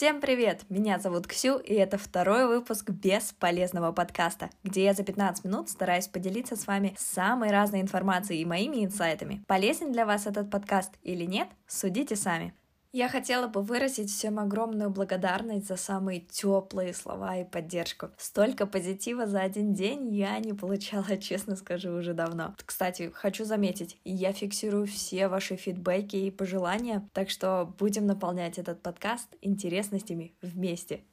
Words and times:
Всем 0.00 0.22
привет! 0.22 0.62
Меня 0.70 0.98
зовут 0.98 1.26
Ксю, 1.26 1.58
и 1.58 1.74
это 1.74 1.98
второй 1.98 2.46
выпуск 2.46 2.88
бесполезного 2.88 3.92
подкаста, 3.92 4.48
где 4.64 4.84
я 4.84 4.94
за 4.94 5.02
15 5.02 5.44
минут 5.44 5.68
стараюсь 5.68 6.08
поделиться 6.08 6.56
с 6.56 6.66
вами 6.66 6.94
самой 6.96 7.50
разной 7.50 7.82
информацией 7.82 8.40
и 8.40 8.46
моими 8.46 8.82
инсайтами. 8.82 9.44
Полезен 9.46 9.92
для 9.92 10.06
вас 10.06 10.26
этот 10.26 10.50
подкаст 10.50 10.94
или 11.02 11.26
нет, 11.26 11.48
судите 11.66 12.16
сами. 12.16 12.54
Я 12.92 13.08
хотела 13.08 13.46
бы 13.46 13.62
выразить 13.62 14.10
всем 14.10 14.40
огромную 14.40 14.90
благодарность 14.90 15.68
за 15.68 15.76
самые 15.76 16.20
теплые 16.20 16.92
слова 16.92 17.36
и 17.36 17.44
поддержку. 17.44 18.10
Столько 18.16 18.66
позитива 18.66 19.28
за 19.28 19.42
один 19.42 19.74
день 19.74 20.12
я 20.12 20.36
не 20.40 20.54
получала, 20.54 21.16
честно 21.20 21.54
скажу, 21.54 21.92
уже 21.92 22.14
давно. 22.14 22.56
Кстати, 22.66 23.12
хочу 23.14 23.44
заметить, 23.44 24.00
я 24.04 24.32
фиксирую 24.32 24.88
все 24.88 25.28
ваши 25.28 25.54
фидбэки 25.54 26.16
и 26.16 26.30
пожелания, 26.32 27.08
так 27.12 27.30
что 27.30 27.72
будем 27.78 28.06
наполнять 28.06 28.58
этот 28.58 28.82
подкаст 28.82 29.28
интересностями 29.40 30.34
вместе. 30.42 31.04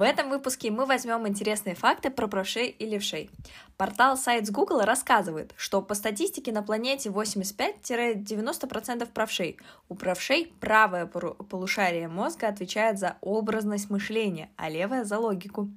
В 0.00 0.02
этом 0.02 0.30
выпуске 0.30 0.70
мы 0.70 0.86
возьмем 0.86 1.28
интересные 1.28 1.74
факты 1.74 2.08
про 2.08 2.26
правшей 2.26 2.68
и 2.68 2.86
левшей. 2.86 3.28
Портал 3.76 4.16
сайт 4.16 4.50
Google 4.50 4.80
рассказывает, 4.80 5.52
что 5.58 5.82
по 5.82 5.94
статистике 5.94 6.52
на 6.52 6.62
планете 6.62 7.10
85-90% 7.10 9.06
правшей. 9.12 9.58
У 9.90 9.94
правшей 9.94 10.54
правое 10.58 11.04
полушарие 11.04 12.08
мозга 12.08 12.48
отвечает 12.48 12.98
за 12.98 13.18
образность 13.20 13.90
мышления, 13.90 14.48
а 14.56 14.70
левое 14.70 15.04
за 15.04 15.18
логику. 15.18 15.68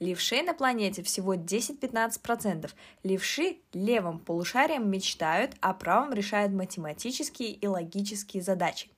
Левшей 0.00 0.40
на 0.40 0.54
планете 0.54 1.02
всего 1.02 1.34
10-15%. 1.34 2.70
Левши 3.02 3.58
левым 3.74 4.20
полушарием 4.20 4.88
мечтают, 4.90 5.52
а 5.60 5.74
правым 5.74 6.14
решают 6.14 6.54
математические 6.54 7.50
и 7.50 7.66
логические 7.66 8.42
задачи. 8.42 8.88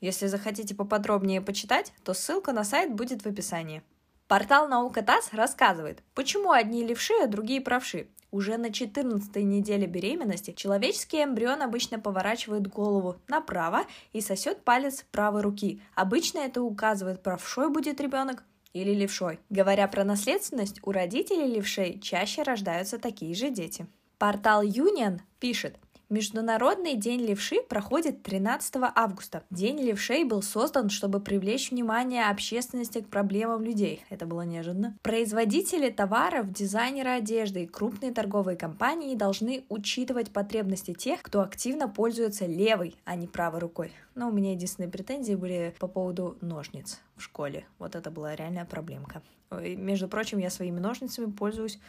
Если 0.00 0.28
захотите 0.28 0.76
поподробнее 0.76 1.40
почитать, 1.40 1.92
то 2.04 2.14
ссылка 2.14 2.52
на 2.52 2.62
сайт 2.62 2.94
будет 2.94 3.22
в 3.22 3.26
описании. 3.26 3.82
Портал 4.26 4.68
«Наука 4.68 5.02
ТАСС» 5.02 5.32
рассказывает, 5.32 6.02
почему 6.14 6.50
одни 6.50 6.82
левши, 6.82 7.12
а 7.22 7.26
другие 7.26 7.60
правши. 7.60 8.08
Уже 8.30 8.56
на 8.56 8.72
14 8.72 9.36
неделе 9.36 9.86
беременности 9.86 10.52
человеческий 10.52 11.22
эмбрион 11.22 11.60
обычно 11.60 12.00
поворачивает 12.00 12.66
голову 12.66 13.16
направо 13.28 13.84
и 14.12 14.22
сосет 14.22 14.64
палец 14.64 15.04
правой 15.12 15.42
руки. 15.42 15.82
Обычно 15.94 16.38
это 16.38 16.62
указывает, 16.62 17.22
правшой 17.22 17.68
будет 17.68 18.00
ребенок 18.00 18.44
или 18.72 18.92
левшой. 18.92 19.40
Говоря 19.50 19.86
про 19.88 20.04
наследственность, 20.04 20.80
у 20.82 20.90
родителей 20.90 21.46
левшей 21.46 22.00
чаще 22.00 22.42
рождаются 22.42 22.98
такие 22.98 23.34
же 23.34 23.50
дети. 23.50 23.86
Портал 24.18 24.64
Union 24.64 25.20
пишет, 25.38 25.76
Международный 26.14 26.94
день 26.94 27.22
левши 27.22 27.60
проходит 27.60 28.22
13 28.22 28.76
августа. 28.94 29.42
День 29.50 29.80
левшей 29.80 30.22
был 30.22 30.42
создан, 30.42 30.88
чтобы 30.88 31.18
привлечь 31.18 31.72
внимание 31.72 32.26
общественности 32.26 33.00
к 33.00 33.08
проблемам 33.08 33.64
людей. 33.64 34.04
Это 34.10 34.24
было 34.24 34.42
неожиданно. 34.42 34.96
Производители 35.02 35.90
товаров, 35.90 36.52
дизайнеры 36.52 37.10
одежды 37.10 37.64
и 37.64 37.66
крупные 37.66 38.12
торговые 38.12 38.56
компании 38.56 39.16
должны 39.16 39.64
учитывать 39.68 40.30
потребности 40.30 40.94
тех, 40.94 41.20
кто 41.20 41.40
активно 41.40 41.88
пользуется 41.88 42.46
левой, 42.46 42.94
а 43.04 43.16
не 43.16 43.26
правой 43.26 43.58
рукой. 43.58 43.90
Но 44.14 44.28
у 44.28 44.32
меня 44.32 44.52
единственные 44.52 44.92
претензии 44.92 45.34
были 45.34 45.74
по 45.80 45.88
поводу 45.88 46.38
ножниц 46.40 47.00
в 47.16 47.22
школе. 47.22 47.66
Вот 47.80 47.96
это 47.96 48.12
была 48.12 48.36
реальная 48.36 48.66
проблемка. 48.66 49.20
Между 49.50 50.06
прочим, 50.06 50.38
я 50.38 50.50
своими 50.50 50.78
ножницами 50.78 51.32
пользуюсь, 51.32 51.80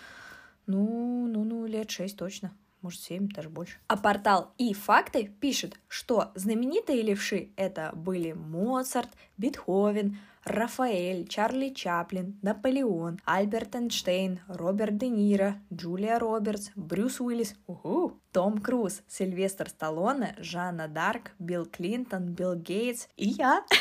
ну, 0.65 1.27
ну, 1.27 1.43
ну, 1.43 1.67
лет 1.67 1.91
шесть 1.91 2.17
точно 2.17 2.51
может 2.85 3.01
7, 3.01 3.29
даже 3.29 3.49
больше. 3.49 3.77
А 3.87 3.97
портал 3.97 4.53
и 4.57 4.73
факты 4.73 5.31
пишет, 5.39 5.79
что 5.87 6.31
знаменитые 6.35 7.01
левши 7.01 7.49
это 7.55 7.91
были 7.95 8.33
Моцарт, 8.33 9.09
Бетховен, 9.37 10.17
Рафаэль, 10.43 11.27
Чарли 11.27 11.69
Чаплин, 11.69 12.37
Наполеон, 12.43 13.19
Альберт 13.25 13.75
Эйнштейн, 13.75 14.41
Роберт 14.47 14.97
Де 14.97 15.09
Ниро, 15.09 15.55
Джулия 15.73 16.19
Робертс, 16.19 16.69
Брюс 16.75 17.19
Уиллис, 17.19 17.55
уху, 17.65 18.19
Том 18.31 18.59
Круз, 18.59 19.01
Сильвестр 19.07 19.69
Сталлоне, 19.69 20.35
Жанна 20.37 20.87
Дарк, 20.87 21.31
Билл 21.39 21.65
Клинтон, 21.65 22.27
Билл 22.27 22.55
Гейтс 22.55 23.07
и 23.17 23.29
я. 23.29 23.65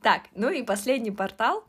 Так, 0.00 0.28
ну 0.32 0.48
и 0.48 0.62
последний 0.62 1.10
портал 1.10 1.64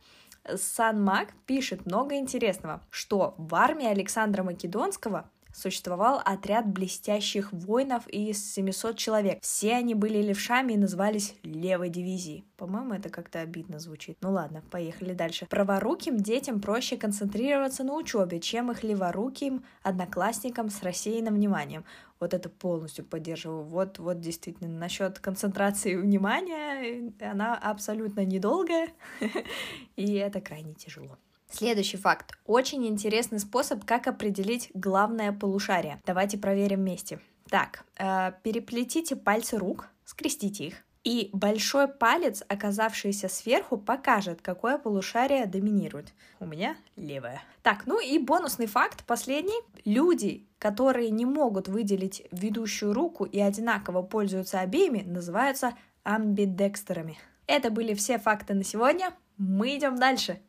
Санмак 0.56 1.34
пишет 1.46 1.86
много 1.86 2.16
интересного, 2.16 2.82
что 2.90 3.36
в 3.38 3.56
армии 3.56 3.88
Александра 3.88 4.44
Македонского 4.44 5.30
существовал 5.60 6.22
отряд 6.24 6.68
блестящих 6.68 7.52
воинов 7.52 8.08
из 8.08 8.54
700 8.54 8.98
человек. 8.98 9.40
Все 9.42 9.76
они 9.76 9.96
были 9.96 10.22
левшами 10.22 10.74
и 10.74 10.78
назывались 10.78 11.36
левой 11.44 11.90
дивизией. 11.90 12.46
По-моему, 12.58 12.94
это 12.94 13.10
как-то 13.10 13.40
обидно 13.40 13.80
звучит. 13.80 14.18
Ну 14.22 14.32
ладно, 14.32 14.64
поехали 14.72 15.14
дальше. 15.14 15.46
Праворуким 15.50 16.18
детям 16.18 16.62
проще 16.62 16.98
концентрироваться 16.98 17.84
на 17.84 17.94
учебе, 17.94 18.40
чем 18.40 18.72
их 18.72 18.84
леворуким 18.84 19.64
одноклассникам 19.84 20.70
с 20.70 20.84
рассеянным 20.84 21.36
вниманием. 21.36 21.86
Вот 22.20 22.34
это 22.34 22.50
полностью 22.50 23.06
поддерживаю. 23.06 23.64
Вот, 23.64 23.98
вот 24.00 24.20
действительно, 24.20 24.70
насчет 24.70 25.20
концентрации 25.20 25.96
внимания, 25.96 27.14
она 27.22 27.56
абсолютно 27.56 28.26
недолгая, 28.26 28.90
и 29.96 30.14
это 30.16 30.42
крайне 30.42 30.74
тяжело. 30.74 31.18
Следующий 31.50 31.98
факт. 31.98 32.34
Очень 32.46 32.88
интересный 32.88 33.40
способ, 33.40 33.84
как 33.84 34.08
определить 34.08 34.70
главное 34.74 35.32
полушарие. 35.32 36.00
Давайте 36.06 36.38
проверим 36.38 36.80
вместе. 36.80 37.20
Так, 37.50 37.84
э, 37.98 38.32
переплетите 38.44 39.16
пальцы 39.16 39.58
рук, 39.58 39.90
скрестите 40.06 40.68
их. 40.68 40.76
И 41.04 41.30
большой 41.34 41.88
палец, 41.88 42.44
оказавшийся 42.48 43.30
сверху, 43.30 43.78
покажет, 43.78 44.42
какое 44.42 44.78
полушарие 44.78 45.46
доминирует. 45.46 46.14
У 46.40 46.46
меня 46.46 46.76
левое. 46.96 47.42
Так, 47.64 47.88
ну 47.88 48.00
и 48.00 48.20
бонусный 48.20 48.68
факт, 48.68 49.06
последний. 49.06 49.60
Люди, 49.86 50.46
которые 50.60 51.10
не 51.10 51.26
могут 51.26 51.68
выделить 51.68 52.28
ведущую 52.32 52.94
руку 52.94 53.24
и 53.24 53.40
одинаково 53.40 54.02
пользуются 54.02 54.60
обеими, 54.60 55.02
называются 55.02 55.74
амбидекстерами. 56.04 57.18
Это 57.48 57.72
были 57.72 57.94
все 57.94 58.20
факты 58.20 58.54
на 58.54 58.64
сегодня. 58.64 59.14
Мы 59.38 59.78
идем 59.78 59.96
дальше. 59.96 60.42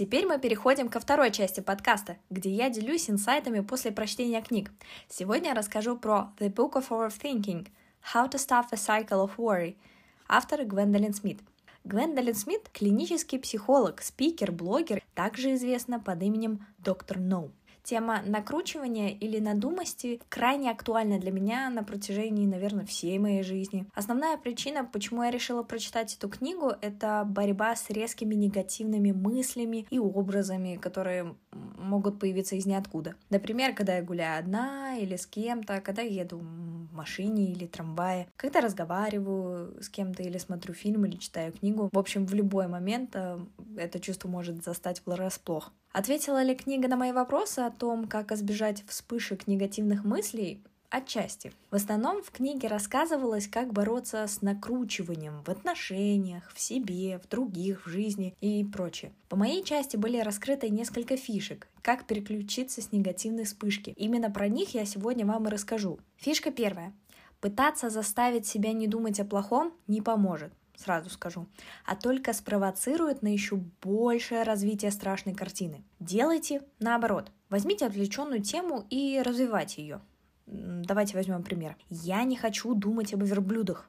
Теперь 0.00 0.24
мы 0.24 0.38
переходим 0.38 0.88
ко 0.88 0.98
второй 0.98 1.30
части 1.30 1.60
подкаста, 1.60 2.16
где 2.30 2.48
я 2.48 2.70
делюсь 2.70 3.10
инсайтами 3.10 3.60
после 3.60 3.92
прочтения 3.92 4.40
книг. 4.40 4.70
Сегодня 5.10 5.50
я 5.50 5.54
расскажу 5.54 5.94
про 5.94 6.32
The 6.38 6.50
Book 6.50 6.72
of 6.72 6.88
Overthinking– 6.88 7.68
How 8.14 8.30
to 8.30 8.38
Stop 8.38 8.68
a 8.70 8.76
Cycle 8.76 9.26
of 9.26 9.32
Worry, 9.36 9.76
автор 10.26 10.64
Гвендолин 10.64 11.12
Смит. 11.12 11.40
Гвендолин 11.84 12.34
Смит– 12.34 12.70
клинический 12.72 13.38
психолог, 13.38 14.00
спикер, 14.00 14.52
блогер, 14.52 15.02
также 15.14 15.52
известна 15.56 16.00
под 16.00 16.22
именем 16.22 16.66
Доктор 16.78 17.18
Ноу. 17.18 17.52
Тема 17.82 18.22
накручивания 18.24 19.08
или 19.10 19.38
надумости 19.38 20.20
крайне 20.28 20.70
актуальна 20.70 21.18
для 21.18 21.32
меня 21.32 21.70
на 21.70 21.82
протяжении, 21.82 22.46
наверное, 22.46 22.86
всей 22.86 23.18
моей 23.18 23.42
жизни. 23.42 23.86
Основная 23.94 24.36
причина, 24.36 24.84
почему 24.84 25.22
я 25.22 25.30
решила 25.30 25.62
прочитать 25.62 26.14
эту 26.14 26.28
книгу, 26.28 26.72
это 26.80 27.24
борьба 27.26 27.76
с 27.76 27.90
резкими 27.90 28.34
негативными 28.34 29.12
мыслями 29.12 29.86
и 29.90 29.98
образами, 29.98 30.76
которые 30.76 31.34
могут 31.52 32.18
появиться 32.18 32.56
из 32.56 32.66
ниоткуда. 32.66 33.14
Например, 33.30 33.74
когда 33.74 33.96
я 33.96 34.02
гуляю 34.02 34.38
одна 34.38 34.96
или 34.98 35.16
с 35.16 35.26
кем-то, 35.26 35.80
когда 35.80 36.02
еду 36.02 36.38
в 36.38 36.94
машине 36.94 37.52
или 37.52 37.66
трамвае, 37.66 38.28
когда 38.36 38.60
разговариваю 38.60 39.82
с 39.82 39.88
кем-то 39.88 40.22
или 40.22 40.38
смотрю 40.38 40.74
фильм 40.74 41.06
или 41.06 41.16
читаю 41.16 41.52
книгу. 41.52 41.88
В 41.92 41.98
общем, 41.98 42.26
в 42.26 42.34
любой 42.34 42.68
момент 42.68 43.10
э, 43.14 43.38
это 43.76 44.00
чувство 44.00 44.28
может 44.28 44.62
застать 44.62 45.02
врасплох. 45.06 45.72
Ответила 45.92 46.42
ли 46.42 46.54
книга 46.54 46.86
на 46.86 46.96
мои 46.96 47.10
вопросы 47.10 47.60
о 47.60 47.70
том, 47.70 48.06
как 48.06 48.30
избежать 48.30 48.84
вспышек 48.86 49.48
негативных 49.48 50.04
мыслей? 50.04 50.62
Отчасти. 50.88 51.52
В 51.70 51.74
основном 51.74 52.22
в 52.22 52.30
книге 52.30 52.68
рассказывалось, 52.68 53.48
как 53.48 53.72
бороться 53.72 54.24
с 54.26 54.40
накручиванием 54.40 55.42
в 55.42 55.48
отношениях, 55.48 56.52
в 56.54 56.60
себе, 56.60 57.18
в 57.18 57.28
других, 57.28 57.86
в 57.86 57.88
жизни 57.88 58.36
и 58.40 58.64
прочее. 58.64 59.12
По 59.28 59.36
моей 59.36 59.64
части 59.64 59.96
были 59.96 60.18
раскрыты 60.18 60.68
несколько 60.68 61.16
фишек, 61.16 61.68
как 61.82 62.06
переключиться 62.06 62.82
с 62.82 62.92
негативной 62.92 63.44
вспышки. 63.44 63.90
Именно 63.96 64.30
про 64.30 64.48
них 64.48 64.74
я 64.74 64.84
сегодня 64.84 65.26
вам 65.26 65.48
и 65.48 65.50
расскажу. 65.50 65.98
Фишка 66.16 66.52
первая. 66.52 66.92
Пытаться 67.40 67.90
заставить 67.90 68.46
себя 68.46 68.72
не 68.72 68.86
думать 68.86 69.18
о 69.18 69.24
плохом 69.24 69.72
не 69.88 70.00
поможет 70.00 70.52
сразу 70.80 71.10
скажу, 71.10 71.46
а 71.84 71.94
только 71.94 72.32
спровоцирует 72.32 73.22
на 73.22 73.28
еще 73.28 73.56
большее 73.82 74.42
развитие 74.42 74.90
страшной 74.90 75.34
картины. 75.34 75.84
Делайте 75.98 76.62
наоборот. 76.78 77.30
Возьмите 77.48 77.86
отвлеченную 77.86 78.42
тему 78.42 78.86
и 78.90 79.20
развивайте 79.24 79.82
ее. 79.82 80.00
Давайте 80.46 81.16
возьмем 81.16 81.42
пример. 81.42 81.76
Я 81.88 82.24
не 82.24 82.36
хочу 82.36 82.74
думать 82.74 83.14
об 83.14 83.22
верблюдах. 83.22 83.88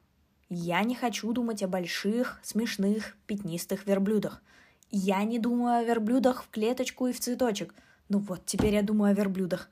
Я 0.50 0.84
не 0.84 0.96
хочу 0.96 1.32
думать 1.32 1.64
о 1.64 1.68
больших, 1.68 2.40
смешных, 2.44 3.16
пятнистых 3.26 3.88
верблюдах. 3.88 4.44
Я 4.90 5.24
не 5.24 5.40
думаю 5.40 5.80
о 5.80 5.84
верблюдах 5.84 6.44
в 6.44 6.50
клеточку 6.50 7.08
и 7.08 7.14
в 7.14 7.20
цветочек. 7.20 7.74
Ну 8.10 8.20
вот, 8.20 8.46
теперь 8.46 8.74
я 8.76 8.82
думаю 8.82 9.12
о 9.12 9.16
верблюдах. 9.16 9.70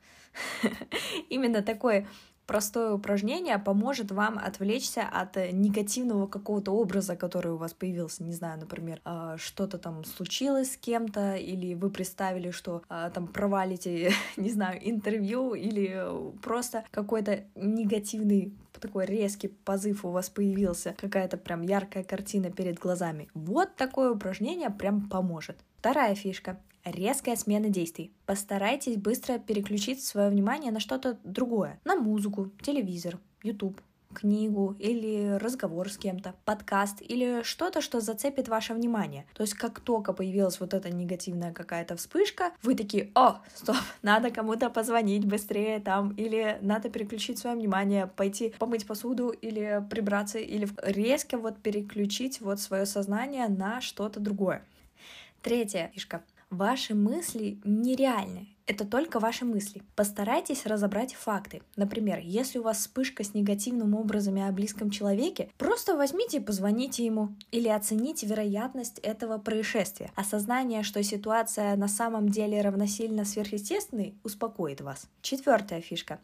Именно 1.28 1.62
такое 1.62 2.08
простое 2.50 2.94
упражнение 2.94 3.60
поможет 3.60 4.10
вам 4.10 4.36
отвлечься 4.36 5.02
от 5.02 5.36
э, 5.36 5.52
негативного 5.52 6.26
какого-то 6.26 6.72
образа, 6.72 7.14
который 7.14 7.52
у 7.52 7.56
вас 7.56 7.74
появился. 7.74 8.24
Не 8.24 8.32
знаю, 8.32 8.58
например, 8.58 9.00
а, 9.04 9.36
что-то 9.36 9.78
там 9.78 10.04
случилось 10.04 10.72
с 10.72 10.76
кем-то, 10.76 11.36
или 11.36 11.74
вы 11.74 11.90
представили, 11.90 12.50
что 12.50 12.82
а, 12.88 13.10
там 13.10 13.28
провалите, 13.28 14.12
не 14.36 14.50
знаю, 14.50 14.80
интервью, 14.82 15.54
или 15.54 15.92
э, 15.94 16.32
просто 16.42 16.82
какой-то 16.90 17.44
негативный 17.54 18.52
такой 18.80 19.06
резкий 19.06 19.46
позыв 19.46 20.04
у 20.04 20.10
вас 20.10 20.28
появился, 20.28 20.96
какая-то 20.98 21.36
прям 21.36 21.62
яркая 21.62 22.02
картина 22.02 22.50
перед 22.50 22.80
глазами. 22.80 23.28
Вот 23.32 23.76
такое 23.76 24.10
упражнение 24.10 24.70
прям 24.70 25.08
поможет. 25.08 25.56
Вторая 25.78 26.16
фишка. 26.16 26.58
Резкая 26.84 27.36
смена 27.36 27.68
действий. 27.68 28.12
Постарайтесь 28.26 28.96
быстро 28.96 29.38
переключить 29.38 30.02
свое 30.02 30.30
внимание 30.30 30.72
на 30.72 30.80
что-то 30.80 31.18
другое. 31.24 31.78
На 31.84 31.96
музыку, 31.96 32.50
телевизор, 32.62 33.18
YouTube, 33.42 33.80
книгу 34.14 34.76
или 34.78 35.36
разговор 35.38 35.90
с 35.90 35.96
кем-то, 35.96 36.34
подкаст 36.44 37.02
или 37.02 37.42
что-то, 37.42 37.80
что 37.80 38.00
зацепит 38.00 38.48
ваше 38.48 38.74
внимание. 38.74 39.26
То 39.34 39.42
есть 39.42 39.54
как 39.54 39.80
только 39.80 40.12
появилась 40.12 40.60
вот 40.60 40.74
эта 40.74 40.90
негативная 40.90 41.52
какая-то 41.52 41.96
вспышка, 41.96 42.52
вы 42.62 42.74
такие, 42.74 43.10
о, 43.14 43.40
стоп, 43.54 43.76
надо 44.02 44.30
кому-то 44.30 44.70
позвонить 44.70 45.24
быстрее 45.24 45.80
там, 45.80 46.12
или 46.14 46.58
надо 46.60 46.88
переключить 46.88 47.38
свое 47.38 47.56
внимание, 47.56 48.06
пойти 48.06 48.54
помыть 48.58 48.86
посуду 48.86 49.30
или 49.30 49.84
прибраться, 49.90 50.38
или 50.38 50.68
резко 50.82 51.38
вот 51.38 51.58
переключить 51.58 52.40
вот 52.40 52.60
свое 52.60 52.86
сознание 52.86 53.48
на 53.48 53.80
что-то 53.80 54.20
другое. 54.20 54.64
Третья 55.42 55.90
фишка. 55.94 56.22
Ваши 56.50 56.96
мысли 56.96 57.60
нереальны. 57.64 58.48
Это 58.66 58.84
только 58.84 59.20
ваши 59.20 59.44
мысли. 59.44 59.82
Постарайтесь 59.94 60.66
разобрать 60.66 61.14
факты. 61.14 61.62
Например, 61.76 62.18
если 62.20 62.58
у 62.58 62.64
вас 62.64 62.78
вспышка 62.78 63.22
с 63.22 63.34
негативным 63.34 63.94
образами 63.94 64.42
о 64.42 64.50
близком 64.50 64.90
человеке, 64.90 65.48
просто 65.58 65.96
возьмите 65.96 66.38
и 66.38 66.40
позвоните 66.40 67.04
ему. 67.04 67.36
Или 67.52 67.68
оцените 67.68 68.26
вероятность 68.26 68.98
этого 68.98 69.38
происшествия. 69.38 70.10
Осознание, 70.16 70.82
что 70.82 71.00
ситуация 71.04 71.76
на 71.76 71.86
самом 71.86 72.28
деле 72.28 72.60
равносильно 72.62 73.24
сверхъестественной, 73.24 74.16
успокоит 74.24 74.80
вас. 74.80 75.08
Четвертая 75.22 75.80
фишка. 75.80 76.18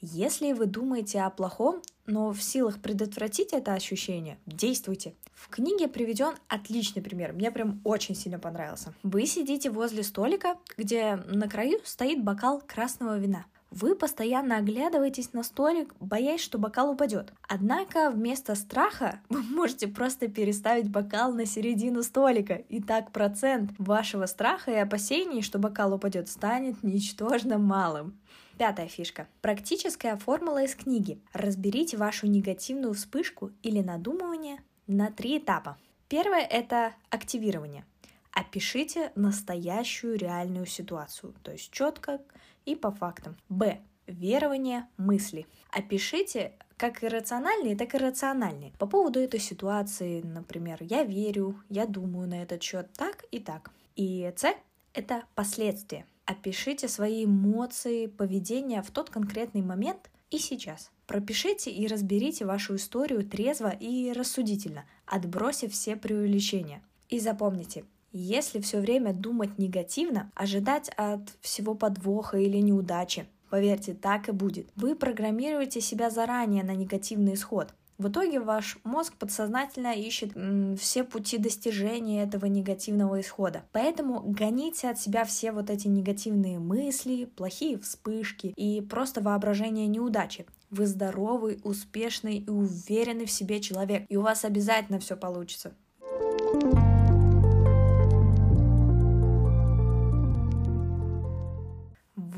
Если 0.00 0.52
вы 0.52 0.66
думаете 0.66 1.22
о 1.22 1.30
плохом, 1.30 1.82
но 2.06 2.32
в 2.32 2.40
силах 2.40 2.80
предотвратить 2.80 3.52
это 3.52 3.74
ощущение, 3.74 4.38
действуйте. 4.46 5.14
В 5.34 5.48
книге 5.48 5.88
приведен 5.88 6.34
отличный 6.46 7.02
пример. 7.02 7.32
Мне 7.32 7.50
прям 7.50 7.80
очень 7.84 8.14
сильно 8.14 8.38
понравился. 8.38 8.94
Вы 9.02 9.26
сидите 9.26 9.70
возле 9.70 10.02
столика, 10.02 10.56
где 10.76 11.16
на 11.16 11.48
краю 11.48 11.80
стоит 11.84 12.22
бокал 12.22 12.60
красного 12.60 13.18
вина. 13.18 13.46
Вы 13.70 13.94
постоянно 13.94 14.56
оглядываетесь 14.56 15.32
на 15.34 15.42
столик, 15.42 15.94
боясь, 16.00 16.40
что 16.40 16.58
бокал 16.58 16.90
упадет. 16.90 17.32
Однако 17.46 18.10
вместо 18.10 18.54
страха 18.54 19.20
вы 19.28 19.42
можете 19.42 19.88
просто 19.88 20.28
переставить 20.28 20.90
бокал 20.90 21.32
на 21.32 21.44
середину 21.44 22.02
столика, 22.02 22.54
и 22.54 22.82
так 22.82 23.12
процент 23.12 23.72
вашего 23.78 24.26
страха 24.26 24.70
и 24.70 24.76
опасений, 24.76 25.42
что 25.42 25.58
бокал 25.58 25.94
упадет, 25.94 26.28
станет 26.28 26.82
ничтожно 26.82 27.58
малым. 27.58 28.18
Пятая 28.56 28.88
фишка. 28.88 29.28
Практическая 29.40 30.16
формула 30.16 30.64
из 30.64 30.74
книги. 30.74 31.20
Разберите 31.32 31.96
вашу 31.96 32.26
негативную 32.26 32.94
вспышку 32.94 33.52
или 33.62 33.80
надумывание 33.80 34.62
на 34.88 35.12
три 35.12 35.38
этапа. 35.38 35.76
Первое– 36.08 36.40
это 36.50 36.94
активирование. 37.10 37.84
Опишите 38.32 39.12
настоящую 39.14 40.16
реальную 40.16 40.66
ситуацию, 40.66 41.34
то 41.42 41.52
есть 41.52 41.70
четко 41.70 42.20
и 42.64 42.74
по 42.74 42.90
фактам. 42.90 43.36
Б. 43.48 43.80
Верование 44.06 44.88
мысли. 44.96 45.46
Опишите 45.70 46.52
как 46.78 47.02
иррациональные, 47.04 47.76
так 47.76 47.94
и 47.94 47.98
рациональные. 47.98 48.72
По 48.78 48.86
поводу 48.86 49.20
этой 49.20 49.40
ситуации, 49.40 50.22
например, 50.22 50.78
я 50.80 51.02
верю, 51.02 51.60
я 51.68 51.86
думаю 51.86 52.28
на 52.28 52.42
этот 52.42 52.62
счет 52.62 52.90
так 52.94 53.24
и 53.30 53.40
так. 53.40 53.70
И 53.96 54.32
С– 54.36 54.54
это 54.94 55.24
последствия. 55.34 56.06
Опишите 56.24 56.88
свои 56.88 57.24
эмоции, 57.24 58.06
поведение 58.06 58.82
в 58.82 58.90
тот 58.90 59.10
конкретный 59.10 59.62
момент 59.62 60.10
и 60.30 60.38
сейчас. 60.38 60.90
Пропишите 61.06 61.70
и 61.70 61.86
разберите 61.86 62.44
вашу 62.44 62.76
историю 62.76 63.24
трезво 63.26 63.70
и 63.70 64.12
рассудительно, 64.12 64.84
отбросив 65.06 65.72
все 65.72 65.96
преувеличения. 65.96 66.82
И 67.08 67.18
запомните, 67.18 67.84
если 68.18 68.60
все 68.60 68.80
время 68.80 69.12
думать 69.12 69.58
негативно, 69.58 70.30
ожидать 70.34 70.90
от 70.96 71.20
всего 71.40 71.74
подвоха 71.74 72.38
или 72.38 72.58
неудачи, 72.58 73.26
поверьте, 73.50 73.94
так 73.94 74.28
и 74.28 74.32
будет. 74.32 74.68
Вы 74.76 74.94
программируете 74.94 75.80
себя 75.80 76.10
заранее 76.10 76.64
на 76.64 76.74
негативный 76.74 77.34
исход. 77.34 77.72
В 77.98 78.08
итоге 78.08 78.38
ваш 78.38 78.78
мозг 78.84 79.14
подсознательно 79.14 79.92
ищет 79.92 80.36
м, 80.36 80.76
все 80.76 81.02
пути 81.02 81.36
достижения 81.36 82.22
этого 82.22 82.46
негативного 82.46 83.20
исхода. 83.20 83.64
Поэтому 83.72 84.20
гоните 84.20 84.88
от 84.88 85.00
себя 85.00 85.24
все 85.24 85.50
вот 85.50 85.68
эти 85.68 85.88
негативные 85.88 86.60
мысли, 86.60 87.24
плохие 87.24 87.76
вспышки 87.76 88.54
и 88.56 88.80
просто 88.82 89.20
воображение 89.20 89.88
неудачи. 89.88 90.46
Вы 90.70 90.86
здоровый, 90.86 91.58
успешный 91.64 92.38
и 92.38 92.48
уверенный 92.48 93.26
в 93.26 93.32
себе 93.32 93.60
человек, 93.60 94.04
и 94.08 94.16
у 94.16 94.22
вас 94.22 94.44
обязательно 94.44 95.00
все 95.00 95.16
получится. 95.16 95.72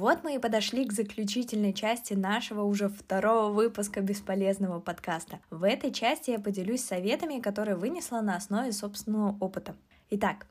Вот 0.01 0.25
мы 0.25 0.37
и 0.37 0.39
подошли 0.39 0.87
к 0.87 0.95
заключительной 0.95 1.75
части 1.75 2.15
нашего 2.15 2.63
уже 2.63 2.89
второго 2.89 3.53
выпуска 3.53 4.01
бесполезного 4.01 4.81
подкаста. 4.81 5.41
В 5.51 5.63
этой 5.63 5.93
части 5.93 6.31
я 6.31 6.39
поделюсь 6.39 6.83
советами, 6.83 7.39
которые 7.39 7.77
вынесла 7.77 8.23
на 8.23 8.37
основе 8.37 8.73
собственного 8.73 9.37
опыта. 9.41 9.77
Итак, 10.09 10.47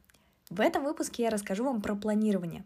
в 0.51 0.61
этом 0.61 0.83
выпуске 0.83 1.23
я 1.23 1.31
расскажу 1.31 1.63
вам 1.63 1.81
про 1.81 1.95
планирование. 1.95 2.63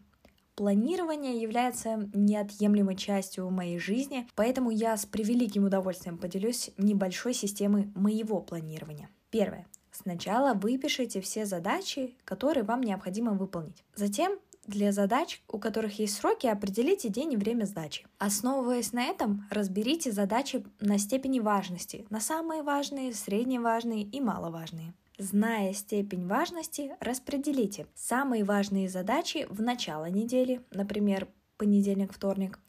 Планирование 0.55 1.41
является 1.41 2.09
неотъемлемой 2.13 2.97
частью 2.97 3.49
моей 3.49 3.79
жизни, 3.79 4.27
поэтому 4.35 4.69
я 4.69 4.97
с 4.97 5.05
превеликим 5.05 5.63
удовольствием 5.63 6.17
поделюсь 6.17 6.71
небольшой 6.77 7.33
системой 7.33 7.93
моего 7.95 8.41
планирования. 8.41 9.09
Первое. 9.29 9.67
Сначала 9.89 10.53
выпишите 10.53 11.21
все 11.21 11.45
задачи, 11.45 12.17
которые 12.25 12.65
вам 12.65 12.81
необходимо 12.81 13.31
выполнить. 13.31 13.85
Затем 13.95 14.37
для 14.65 14.91
задач, 14.91 15.41
у 15.47 15.59
которых 15.59 15.99
есть 15.99 16.15
сроки, 16.15 16.47
определите 16.47 17.09
день 17.09 17.33
и 17.33 17.37
время 17.37 17.65
сдачи. 17.65 18.05
Основываясь 18.17 18.93
на 18.93 19.05
этом, 19.05 19.45
разберите 19.49 20.11
задачи 20.11 20.63
на 20.79 20.97
степени 20.97 21.39
важности, 21.39 22.05
на 22.09 22.19
самые 22.19 22.63
важные, 22.63 23.13
средневажные 23.13 24.03
и 24.03 24.21
маловажные. 24.21 24.93
Зная 25.17 25.73
степень 25.73 26.27
важности, 26.27 26.95
распределите 26.99 27.85
самые 27.93 28.43
важные 28.43 28.89
задачи 28.89 29.45
в 29.49 29.61
начало 29.61 30.09
недели, 30.09 30.61
например, 30.71 31.27
понедельник-вторник. 31.57 32.59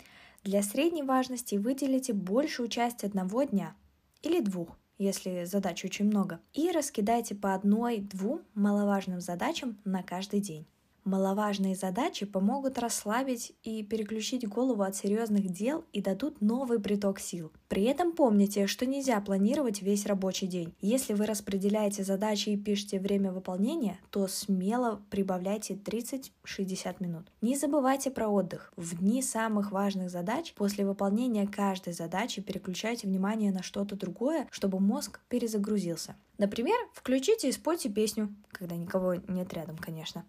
Для 0.43 0.63
средней 0.63 1.03
важности 1.03 1.55
выделите 1.55 2.13
большую 2.13 2.69
часть 2.69 3.03
одного 3.03 3.45
дня 3.45 3.75
или 4.23 4.41
двух, 4.41 4.77
если 4.99 5.45
задач 5.45 5.85
очень 5.85 6.05
много, 6.05 6.41
и 6.53 6.71
раскидайте 6.71 7.35
по 7.35 7.55
одной-двум 7.55 8.43
маловажным 8.55 9.21
задачам 9.21 9.79
на 9.85 10.03
каждый 10.03 10.41
день. 10.41 10.67
Маловажные 11.04 11.75
задачи 11.75 12.25
помогут 12.25 12.78
расслабить 12.78 13.52
и 13.62 13.82
переключить 13.82 14.49
голову 14.49 14.82
от 14.82 14.96
серьезных 14.96 15.50
дел 15.50 15.84
и 15.92 16.00
дадут 16.00 16.40
новый 16.40 16.80
приток 16.80 17.20
сил. 17.20 17.52
При 17.68 17.82
этом 17.84 18.12
помните, 18.12 18.66
что 18.66 18.87
нельзя 18.87 19.20
планировать 19.20 19.82
весь 19.82 20.06
рабочий 20.06 20.46
день. 20.46 20.75
Если 20.80 21.12
вы 21.12 21.26
распределяете 21.26 22.04
задачи 22.04 22.49
и 22.49 22.56
пишете 22.56 22.99
время 22.99 23.32
выполнения, 23.32 23.99
то 24.08 24.26
смело 24.28 25.02
прибавляйте 25.11 25.75
30-60 25.75 26.96
минут. 27.00 27.26
Не 27.42 27.56
забывайте 27.56 28.11
про 28.11 28.28
отдых. 28.28 28.73
В 28.76 28.99
дни 28.99 29.20
самых 29.20 29.73
важных 29.73 30.08
задач 30.08 30.54
после 30.54 30.87
выполнения 30.87 31.46
каждой 31.46 31.92
задачи 31.92 32.40
переключайте 32.40 33.06
внимание 33.06 33.52
на 33.52 33.62
что-то 33.62 33.94
другое, 33.94 34.49
чтобы 34.50 34.80
мозг 34.80 35.20
перезагрузился. 35.28 36.16
Например, 36.38 36.76
включите 36.94 37.49
и 37.50 37.52
спойте 37.52 37.90
песню, 37.90 38.34
когда 38.50 38.75
никого 38.76 39.16
нет 39.28 39.52
рядом, 39.52 39.76
конечно. 39.76 40.25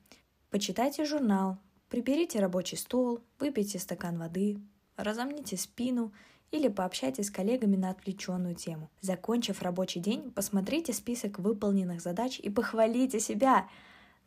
Почитайте 0.49 1.05
журнал, 1.05 1.57
приберите 1.89 2.39
рабочий 2.39 2.77
стол, 2.77 3.21
выпейте 3.39 3.79
стакан 3.79 4.17
воды, 4.17 4.59
разомните 4.95 5.57
спину 5.57 6.13
или 6.51 6.67
пообщайтесь 6.67 7.27
с 7.27 7.31
коллегами 7.31 7.75
на 7.75 7.89
отвлеченную 7.89 8.55
тему. 8.55 8.89
Закончив 9.01 9.61
рабочий 9.61 9.99
день, 9.99 10.31
посмотрите 10.31 10.93
список 10.93 11.39
выполненных 11.39 12.01
задач 12.01 12.39
и 12.39 12.49
похвалите 12.49 13.19
себя. 13.19 13.67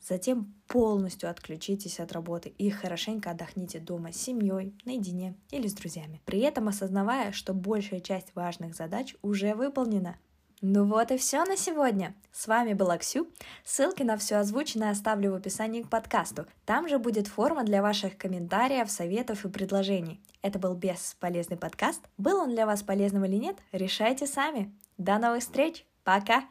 Затем 0.01 0.55
полностью 0.69 1.31
отключитесь 1.31 1.99
от 1.99 2.13
работы 2.13 2.51
и 2.51 2.71
хорошенько 2.71 3.31
отдохните 3.31 3.81
дома 3.81 4.13
с 4.13 4.17
семьей, 4.17 4.75
наедине 4.85 5.35
или 5.51 5.67
с 5.67 5.75
друзьями. 5.75 6.21
При 6.25 6.41
этом 6.41 6.69
осознавая, 6.69 7.33
что 7.33 7.55
большая 7.55 8.01
часть 8.01 8.35
важных 8.35 8.75
задач 8.75 9.17
уже 9.23 9.55
выполнена. 9.55 10.17
Ну 10.61 10.85
вот 10.85 11.13
и 11.13 11.17
все 11.17 11.45
на 11.45 11.57
сегодня. 11.57 12.15
С 12.33 12.49
вами 12.49 12.73
была 12.73 12.99
Ксю. 12.99 13.29
Ссылки 13.65 14.03
на 14.03 14.17
все 14.17 14.37
озвученное 14.37 14.91
оставлю 14.91 15.31
в 15.31 15.35
описании 15.37 15.83
к 15.83 15.89
подкасту. 15.89 16.47
Там 16.67 16.89
же 16.89 16.99
будет 16.99 17.29
форма 17.29 17.63
для 17.63 17.81
ваших 17.81 18.19
комментариев, 18.19 18.91
советов 18.91 19.45
и 19.45 19.49
предложений. 19.49 20.21
Это 20.43 20.59
был 20.59 20.75
бесполезный 20.75 21.57
подкаст. 21.57 22.03
Был 22.17 22.41
он 22.41 22.51
для 22.51 22.67
вас 22.67 22.83
полезным 22.83 23.25
или 23.25 23.37
нет, 23.37 23.57
решайте 23.71 24.27
сами. 24.27 24.75
До 24.97 25.19
новых 25.19 25.43
встреч. 25.43 25.87
Пока. 26.03 26.45